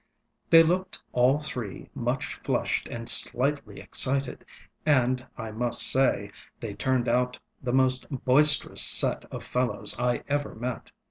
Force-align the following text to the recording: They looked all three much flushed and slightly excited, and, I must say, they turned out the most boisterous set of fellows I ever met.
They 0.49 0.63
looked 0.63 0.99
all 1.13 1.37
three 1.39 1.91
much 1.93 2.39
flushed 2.43 2.87
and 2.87 3.07
slightly 3.07 3.79
excited, 3.79 4.43
and, 4.83 5.23
I 5.37 5.51
must 5.51 5.79
say, 5.87 6.31
they 6.59 6.73
turned 6.73 7.07
out 7.07 7.37
the 7.61 7.71
most 7.73 8.07
boisterous 8.09 8.81
set 8.81 9.25
of 9.25 9.43
fellows 9.43 9.95
I 9.99 10.23
ever 10.27 10.55
met. 10.55 10.91